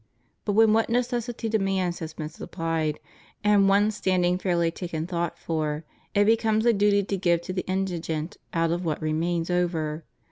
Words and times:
'But 0.45 0.53
when 0.53 0.73
what 0.73 0.89
necessity 0.89 1.47
demands 1.47 1.99
has 1.99 2.15
been 2.15 2.27
supplied, 2.29 2.99
and 3.43 3.69
one's 3.69 3.95
standing 3.95 4.39
fairly 4.39 4.71
taken 4.71 5.05
thought 5.05 5.37
for, 5.37 5.85
it 6.15 6.25
becomes 6.25 6.65
a 6.65 6.73
duty 6.73 7.03
to 7.03 7.17
give 7.17 7.41
to 7.41 7.53
the 7.53 7.67
indigent 7.67 8.37
out 8.51 8.71
of 8.71 8.83
what 8.83 8.99
remains 8.99 9.51
over. 9.51 10.03